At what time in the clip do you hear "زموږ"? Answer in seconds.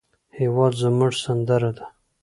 0.81-1.13